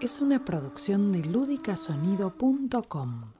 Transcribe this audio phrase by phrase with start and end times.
[0.00, 3.37] es una producción de ludicasonido.com.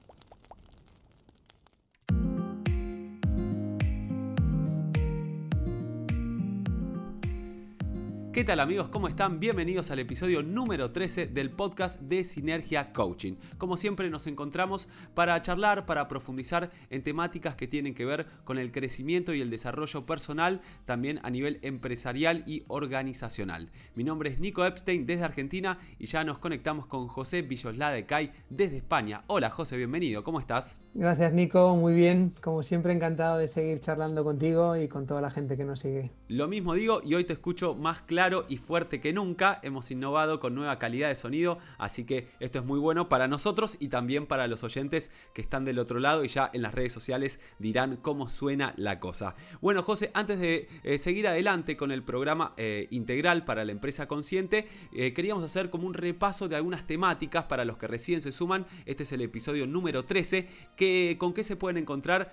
[8.39, 8.87] ¿Qué tal amigos?
[8.87, 9.41] ¿Cómo están?
[9.41, 13.33] Bienvenidos al episodio número 13 del podcast de Sinergia Coaching.
[13.57, 18.57] Como siempre nos encontramos para charlar, para profundizar en temáticas que tienen que ver con
[18.57, 23.71] el crecimiento y el desarrollo personal, también a nivel empresarial y organizacional.
[23.93, 28.05] Mi nombre es Nico Epstein desde Argentina y ya nos conectamos con José Villoslá de
[28.05, 29.25] Cay desde España.
[29.27, 30.79] Hola José, bienvenido, ¿cómo estás?
[30.93, 32.33] Gracias Nico, muy bien.
[32.41, 36.13] Como siempre encantado de seguir charlando contigo y con toda la gente que nos sigue.
[36.29, 39.59] Lo mismo digo y hoy te escucho más claro y fuerte que nunca.
[39.63, 43.77] Hemos innovado con nueva calidad de sonido, así que esto es muy bueno para nosotros
[43.79, 46.93] y también para los oyentes que están del otro lado y ya en las redes
[46.93, 49.35] sociales dirán cómo suena la cosa.
[49.61, 54.07] Bueno, José, antes de eh, seguir adelante con el programa eh, integral para la empresa
[54.07, 58.31] consciente, eh, queríamos hacer como un repaso de algunas temáticas para los que recién se
[58.31, 58.67] suman.
[58.85, 62.31] Este es el episodio número 13, que, con qué se pueden encontrar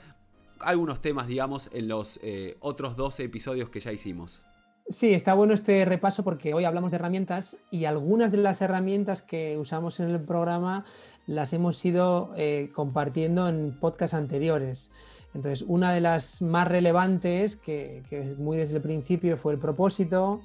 [0.60, 2.18] algunos temas, digamos, en los
[2.60, 4.46] otros 12 episodios que ya hicimos.
[4.88, 9.20] Sí, está bueno este repaso porque hoy hablamos de herramientas y algunas de las herramientas
[9.20, 10.84] que usamos en el programa
[11.26, 14.92] las hemos ido eh, compartiendo en podcasts anteriores.
[15.34, 20.40] Entonces, una de las más relevantes, que, es muy desde el principio, fue el propósito,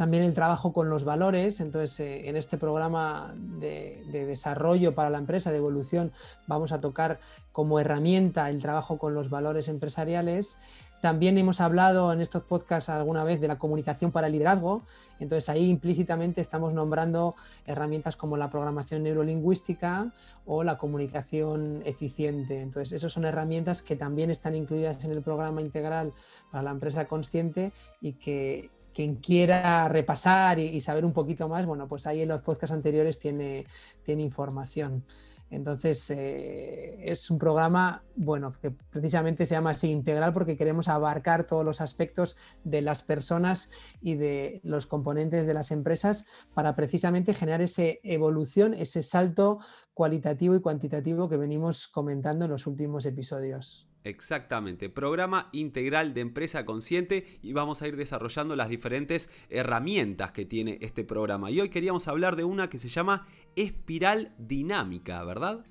[0.00, 1.60] también el trabajo con los valores.
[1.60, 6.10] Entonces, eh, en este programa de, de, desarrollo para la empresa, de evolución,
[6.46, 7.20] vamos a tocar
[7.52, 10.56] como herramienta el trabajo con los valores empresariales.
[11.02, 14.84] También hemos hablado en estos podcasts alguna vez de la comunicación para el liderazgo,
[15.18, 17.34] entonces ahí implícitamente estamos nombrando
[17.66, 20.12] herramientas como la programación neurolingüística
[20.46, 22.62] o la comunicación eficiente.
[22.62, 26.14] Entonces, esas son herramientas que también están incluidas en el programa integral
[26.50, 31.88] para la empresa consciente y que quien quiera repasar y, saber un poquito más, bueno,
[31.88, 33.66] pues ahí en los podcasts anteriores tiene,
[34.04, 35.04] tiene información.
[35.50, 41.44] Entonces, eh, es un programa, bueno, que precisamente se llama así integral porque queremos abarcar
[41.44, 43.68] todos los aspectos de las personas
[44.00, 46.24] y de los componentes de las empresas
[46.54, 49.58] para precisamente generar esa evolución, ese salto
[49.92, 53.89] cualitativo y cuantitativo que venimos comentando en los últimos episodios.
[54.02, 60.46] Exactamente, programa integral de empresa consciente y vamos a ir desarrollando las diferentes herramientas que
[60.46, 61.50] tiene este programa.
[61.50, 65.66] Y hoy queríamos hablar de una que se llama espiral dinámica, ¿verdad?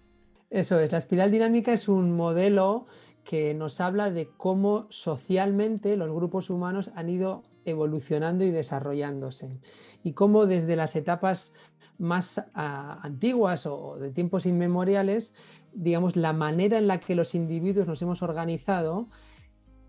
[0.52, 2.88] Eso es, la espiral dinámica es un modelo
[3.24, 9.60] que nos habla de cómo socialmente los grupos humanos han ido evolucionando y desarrollándose.
[10.04, 11.54] Y cómo desde las etapas
[11.98, 15.36] más ah, antiguas o de tiempos inmemoriales,
[15.74, 19.10] digamos, la manera en la que los individuos nos hemos organizado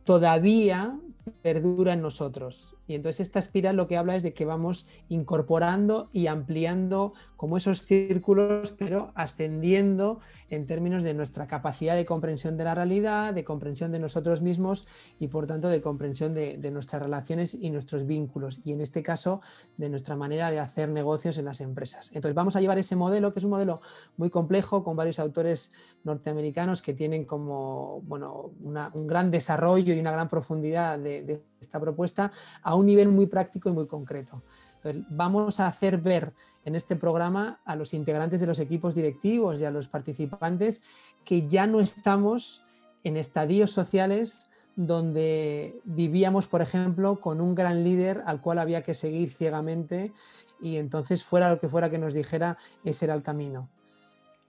[0.04, 0.98] todavía
[1.42, 2.74] perdura en nosotros.
[2.86, 7.56] Y entonces esta espiral lo que habla es de que vamos incorporando y ampliando como
[7.56, 10.20] esos círculos, pero ascendiendo
[10.50, 14.86] en términos de nuestra capacidad de comprensión de la realidad, de comprensión de nosotros mismos
[15.18, 18.60] y por tanto de comprensión de, nuestras relaciones y nuestros vínculos.
[18.64, 19.40] Y en este caso
[19.76, 22.08] de nuestra manera de hacer negocios en las empresas.
[22.08, 23.80] Entonces vamos a llevar ese modelo, que es un modelo
[24.16, 25.72] muy complejo, con varios autores
[26.04, 31.80] norteamericanos que tienen como bueno, un gran desarrollo y una gran profundidad de, de esta
[31.80, 32.32] propuesta
[32.62, 34.42] a un nivel muy práctico y muy concreto.
[34.76, 36.32] Entonces, vamos a hacer ver
[36.64, 40.82] en este programa a los integrantes de los equipos directivos y a los participantes
[41.24, 42.64] que ya no estamos
[43.04, 48.94] en estadios sociales donde vivíamos, por ejemplo, con un gran líder al cual había que
[48.94, 50.12] seguir ciegamente
[50.60, 53.68] y entonces fuera lo que fuera que nos dijera, ese era el camino.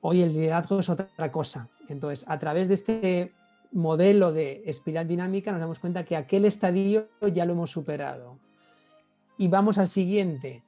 [0.02, 1.70] Hoy el liderazgo es otra cosa.
[1.88, 3.34] Entonces, a través de este
[3.72, 8.38] modelo de espiral dinámica nos damos cuenta que aquel estadio ya lo hemos superado.
[9.38, 10.64] Y vamos al siguiente,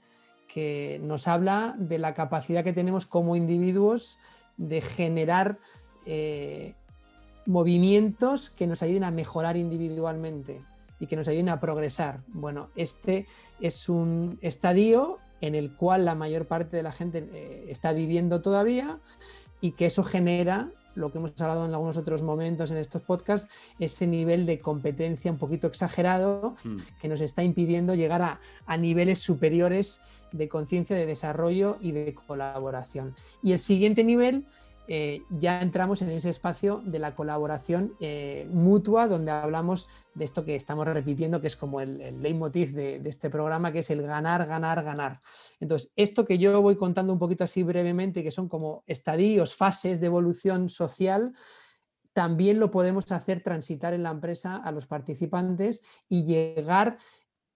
[0.47, 4.17] que nos habla de la capacidad que tenemos como individuos
[4.57, 5.57] de generar
[6.05, 6.73] eh,
[7.45, 10.61] movimientos que nos ayuden a mejorar individualmente
[10.99, 12.21] y que nos ayuden a progresar.
[12.27, 13.25] Bueno, este
[13.59, 18.41] es un estadio en el cual la mayor parte de la gente eh, está viviendo
[18.41, 18.99] todavía
[19.59, 23.49] y que eso genera lo que hemos hablado en algunos otros momentos en estos podcasts,
[23.79, 26.77] ese nivel de competencia un poquito exagerado hmm.
[27.01, 30.01] que nos está impidiendo llegar a, a niveles superiores
[30.31, 33.15] de conciencia, de desarrollo y de colaboración.
[33.41, 34.45] Y el siguiente nivel
[34.87, 40.43] eh, ya entramos en ese espacio de la colaboración eh, mutua, donde hablamos de esto
[40.43, 44.45] que estamos repitiendo, que es como el, leitmotiv de, este programa, que es el ganar,
[44.45, 45.21] ganar, ganar.
[45.59, 49.99] Entonces, esto que yo voy contando un poquito así brevemente, que son como estadios, fases
[50.01, 51.33] de evolución social,
[52.11, 56.97] también lo podemos hacer transitar en la empresa a los participantes y llegar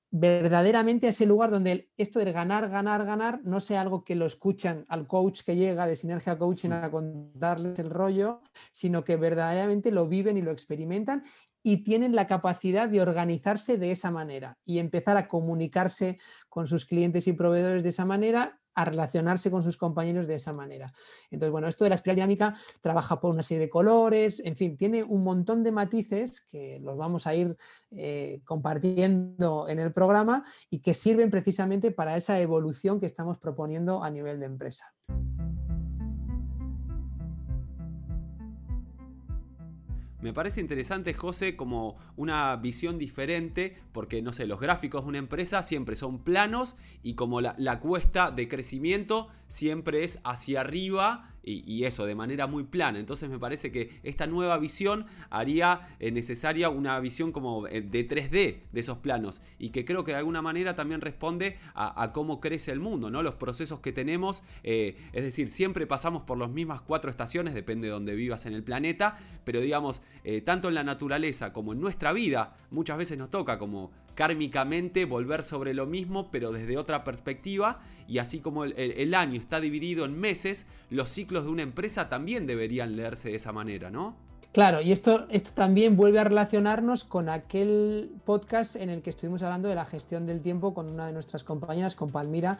[0.09, 4.25] verdaderamente a ese lugar donde esto de ganar, ganar, ganar no sea algo que lo
[4.25, 9.91] escuchan al coach que llega de Sinergia Coaching a contarles el rollo, sino que verdaderamente
[9.91, 11.23] lo viven y lo experimentan
[11.63, 16.19] y tienen la capacidad de organizarse de esa manera y empezar a comunicarse
[16.49, 20.53] con sus clientes y proveedores de esa manera a relacionarse con sus compañeros de esa
[20.53, 20.93] manera.
[21.31, 24.77] Entonces, bueno, esto de la espiral dinámica trabaja por una serie de colores, en fin,
[24.77, 27.57] tiene un montón de matices que los vamos a ir
[27.89, 34.03] eh, compartiendo en el programa y que sirven precisamente para esa evolución que estamos proponiendo
[34.03, 34.93] a nivel de empresa.
[40.27, 45.17] Me parece interesante, José, como una visión diferente, porque no sé, los gráficos de una
[45.19, 51.36] empresa siempre son planos y como la, la cuesta de crecimiento siempre es hacia arriba
[51.47, 52.99] y, eso de manera muy plana.
[52.99, 58.07] Entonces me parece que esta nueva visión haría eh, necesaria una visión como eh, de
[58.07, 58.29] 3D
[58.71, 62.71] de esos planos y que creo que de alguna manera también responde a, cómo crece
[62.71, 63.23] el mundo, ¿no?
[63.23, 64.43] los procesos que tenemos.
[64.63, 68.53] Eh, es decir, siempre pasamos por las mismas cuatro estaciones, depende de donde vivas en
[68.53, 70.01] el planeta, pero digamos,
[70.43, 75.43] tanto en la naturaleza como en nuestra vida, muchas veces nos toca como kármicamente volver
[75.43, 77.81] sobre lo mismo, pero desde otra perspectiva.
[78.07, 82.47] Y así como el, año está dividido en meses, los ciclos de una empresa también
[82.47, 84.17] deberían leerse de esa manera, ¿no?
[84.53, 89.43] Claro, y esto, esto también vuelve a relacionarnos con aquel podcast en el que estuvimos
[89.43, 92.57] hablando de la gestión del tiempo con una de nuestras compañeras, con Palmira,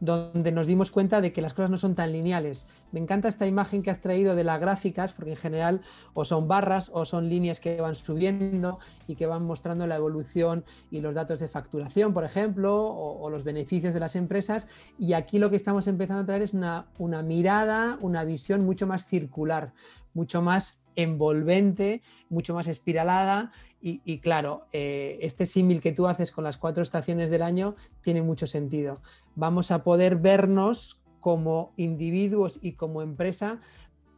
[0.00, 2.66] donde nos dimos cuenta de que las cosas no son tan lineales.
[2.92, 5.80] Me encanta esta imagen que has traído de las gráficas, porque en general
[6.14, 10.64] o son barras o son líneas que van subiendo y que van mostrando la evolución
[10.90, 14.66] y los datos de facturación, por ejemplo, o, los beneficios de las empresas.
[14.98, 18.86] Y aquí lo que estamos empezando a traer es una, una mirada, una visión mucho
[18.86, 19.72] más circular,
[20.14, 23.52] mucho más envolvente, mucho más espiralada
[23.86, 28.22] y, claro, eh, este símil que tú haces con las cuatro estaciones del año tiene
[28.22, 29.02] mucho sentido.
[29.34, 33.60] Vamos a poder vernos como individuos y como empresa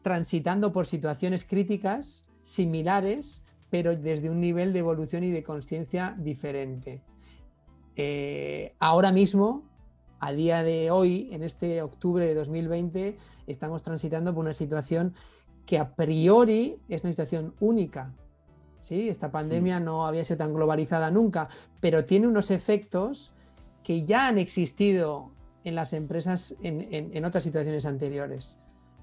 [0.02, 7.02] transitando por situaciones críticas similares, pero desde un nivel de evolución y de conciencia diferente.
[7.96, 9.64] Eh, ahora mismo,
[10.20, 13.18] a día de hoy, en este octubre de 2020,
[13.48, 15.14] estamos transitando por una situación
[15.66, 18.14] que a priori es una situación única.
[18.80, 19.08] ¿sí?
[19.08, 21.48] Esta pandemia no había sido tan globalizada nunca,
[21.80, 23.32] pero tiene unos efectos
[23.82, 25.32] que ya han existido
[25.64, 28.58] en las empresas en, otras situaciones anteriores,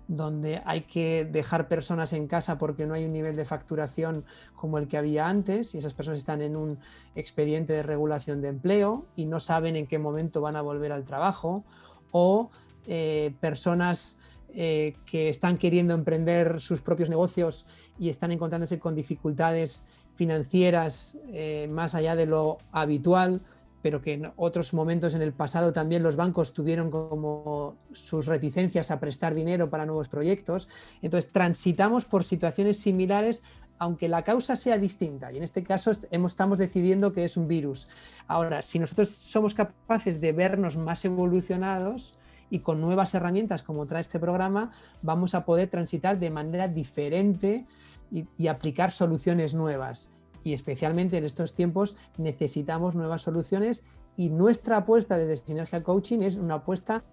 [0.07, 4.23] donde hay que dejar personas en casa porque no hay un nivel de facturación
[4.55, 6.79] como el que había antes y esas personas están en un
[7.15, 11.03] expediente de regulación de empleo y no saben en qué momento van a volver al
[11.03, 11.65] trabajo,
[12.11, 12.49] o
[12.85, 14.19] eh, personas
[14.55, 17.65] eh, que están queriendo emprender sus propios negocios
[17.99, 19.83] y están encontrándose con dificultades
[20.13, 23.41] financieras eh, más allá de lo habitual,
[23.81, 28.91] pero que en otros momentos en el pasado también los bancos tuvieron como sus reticencias
[28.91, 30.69] a prestar dinero para nuevos proyectos.
[31.01, 33.41] Entonces, transitamos por situaciones similares
[33.79, 37.89] aunque la causa sea distinta, y en este caso estamos decidiendo que es un virus.
[38.27, 42.13] Ahora, si nosotros somos capaces de vernos más evolucionados,
[42.53, 47.65] y con nuevas herramientas como trae este programa vamos a poder transitar de manera diferente
[48.11, 50.11] y, aplicar soluciones nuevas.
[50.43, 53.83] Y especialmente en estos tiempos necesitamos nuevas soluciones
[54.17, 57.03] y nuestra apuesta desde Sinergia Coaching es una apuesta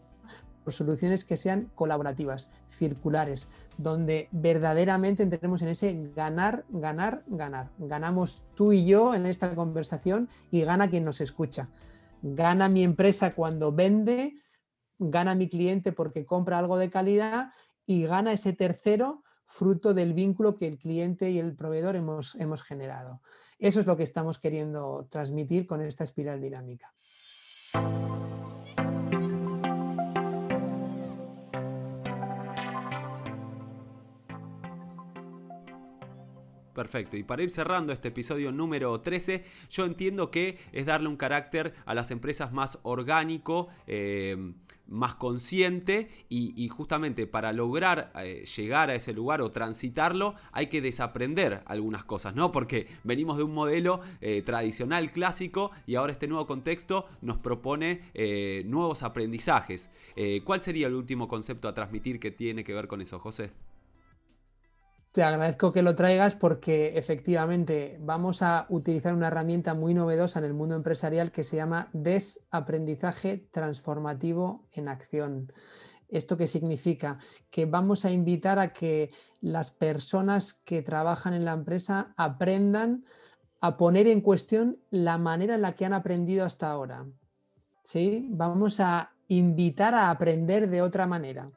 [0.62, 7.70] por soluciones que sean colaborativas, circulares, donde verdaderamente entremos en ese ganar, ganar, ganar.
[7.78, 11.70] Ganamos tú y yo en esta conversación y gana quien nos escucha.
[12.20, 14.34] Gana mi empresa cuando vende,
[15.00, 17.52] gana mi cliente porque compra algo de calidad
[17.86, 22.62] y gana ese tercero fruto del vínculo que el cliente y el proveedor hemos, hemos
[22.62, 23.20] generado.
[23.58, 26.92] Eso es lo que estamos queriendo transmitir con esta espiral dinámica.
[36.80, 37.18] Perfecto.
[37.18, 41.74] Y para ir cerrando este episodio número 13, yo entiendo que es darle un carácter
[41.84, 44.54] a las empresas más orgánico, eh,
[44.86, 50.80] más consciente y, justamente para lograr eh, llegar a ese lugar o transitarlo hay que
[50.80, 52.50] desaprender algunas cosas, ¿no?
[52.50, 58.00] Porque venimos de un modelo eh, tradicional, clásico y ahora este nuevo contexto nos propone
[58.64, 59.90] nuevos aprendizajes.
[60.46, 63.50] ¿Cuál sería el último concepto a transmitir que tiene que ver con eso, José?
[65.12, 70.44] Te agradezco que lo traigas porque efectivamente vamos a utilizar una herramienta muy novedosa en
[70.44, 75.52] el mundo empresarial que se llama desaprendizaje transformativo en acción.
[76.08, 77.18] ¿Esto qué significa?
[77.50, 83.04] Que vamos a invitar a que las personas que trabajan en la empresa aprendan
[83.60, 87.04] a poner en cuestión la manera en la que han aprendido hasta ahora.
[87.82, 88.28] ¿Sí?
[88.30, 91.50] Vamos a invitar a aprender de otra manera.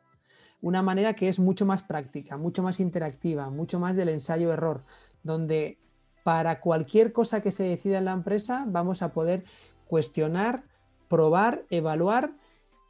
[0.64, 4.86] Una manera que es mucho más práctica, mucho más interactiva, mucho más del ensayo-error,
[5.22, 5.78] donde
[6.24, 9.44] para cualquier cosa que se decida en la empresa vamos a poder
[9.90, 10.64] cuestionar,
[11.10, 12.32] probar, evaluar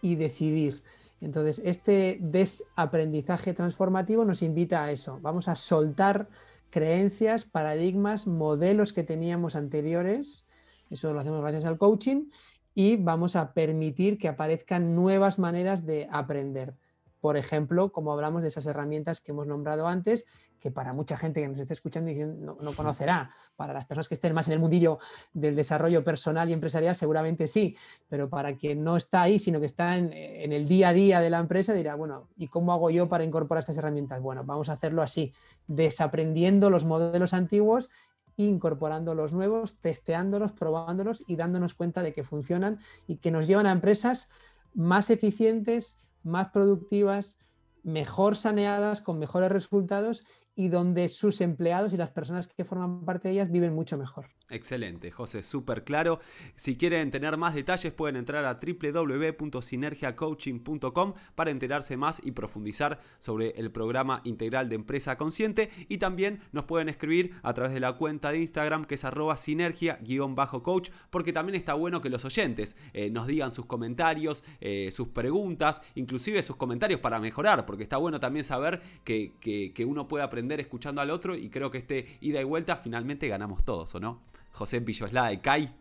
[0.03, 0.84] y decidir.
[1.20, 5.18] Entonces, este desaprendizaje transformativo nos invita a eso.
[5.24, 6.30] Vamos a soltar
[6.70, 10.48] creencias, paradigmas, modelos que teníamos anteriores.
[10.92, 12.30] Eso lo hacemos gracias al coaching
[12.75, 16.75] y vamos a permitir que aparezcan nuevas maneras de aprender.
[17.24, 20.25] Por ejemplo, como hablamos de esas herramientas que hemos nombrado antes,
[20.60, 24.15] que para mucha gente que nos esté escuchando no, no, conocerá, para las personas que
[24.15, 25.00] estén más en el mundillo
[25.32, 27.77] del desarrollo personal y empresarial seguramente sí,
[28.10, 31.22] pero para quien no está ahí, sino que está en, en el día a día
[31.22, 34.22] de la empresa, dirá, bueno, ¿y cómo hago yo para incorporar estas herramientas?
[34.22, 35.34] Bueno, vamos a hacerlo así,
[35.68, 37.89] desaprendiendo los modelos antiguos
[38.36, 43.68] incorporando los nuevos, testeándolos, probándolos y dándonos cuenta de que funcionan y que nos llevan
[43.68, 44.27] a empresas
[44.74, 47.38] más eficientes, más productivas,
[47.84, 53.27] mejor saneadas, con mejores resultados y donde sus empleados y las personas que forman parte
[53.27, 54.27] de ellas viven mucho mejor.
[54.50, 56.19] Excelente, José, súper claro.
[56.55, 63.50] Si quieren tener más detalles pueden entrar a www.sinergiacoaching.com para enterarse más y profundizar sobre
[63.51, 67.93] el programa integral de empresa consciente y también nos pueden escribir a través de la
[67.93, 73.10] cuenta de Instagram que es arroba sinergia-coach porque también está bueno que los oyentes eh,
[73.10, 78.19] nos digan sus comentarios, eh, sus preguntas, inclusive sus comentarios para mejorar, porque está bueno
[78.19, 82.41] también saber que, que uno puede aprender escuchando al otro y creo que este ida
[82.41, 84.21] y vuelta finalmente ganamos todos, ¿o no?
[84.51, 85.73] José Villoslá de CAI.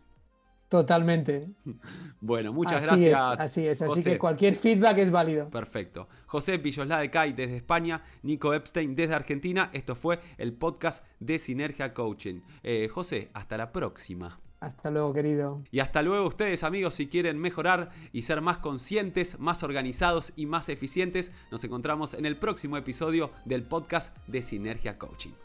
[0.69, 1.49] Totalmente.
[2.19, 3.19] Bueno, muchas gracias.
[3.39, 5.49] así es, así que cualquier feedback es válido.
[5.49, 6.07] Perfecto.
[6.25, 9.69] José Villoslá de CAI desde España, Nico Epstein desde Argentina.
[9.73, 12.41] Esto fue el podcast de Sinergia Coaching.
[12.63, 14.39] Eh, José, hasta la próxima.
[14.63, 15.61] Hasta luego, querido.
[15.71, 20.45] Y hasta luego ustedes, amigos, si quieren mejorar y ser más conscientes, más organizados y
[20.45, 25.42] más eficientes, nos encontramos en el próximo episodio del podcast de Sinergia Coaching.